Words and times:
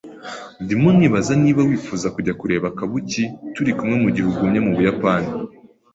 Ndimo 0.63 0.89
nibaza 0.97 1.33
niba 1.43 1.61
wifuza 1.69 2.07
kujya 2.15 2.33
kureba 2.41 2.67
Kabuki 2.77 3.23
turi 3.53 3.71
kumwe 3.77 3.95
mugihe 4.03 4.27
ugumye 4.29 4.59
mubuyapani. 4.65 5.29